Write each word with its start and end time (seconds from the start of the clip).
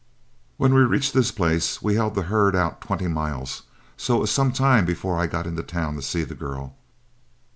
"When 0.57 0.73
we 0.73 0.81
reached 0.81 1.13
this 1.13 1.29
place, 1.31 1.83
we 1.83 1.93
held 1.93 2.15
the 2.15 2.23
herd 2.23 2.55
out 2.55 2.81
twenty 2.81 3.07
miles, 3.07 3.61
so 3.97 4.17
it 4.17 4.21
was 4.21 4.31
some 4.31 4.51
time 4.51 4.83
before 4.83 5.15
I 5.15 5.27
got 5.27 5.45
into 5.45 5.61
town 5.61 5.95
to 5.95 6.01
see 6.01 6.23
the 6.23 6.33
girl. 6.33 6.75